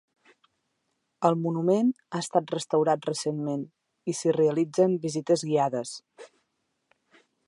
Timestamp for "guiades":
5.51-5.93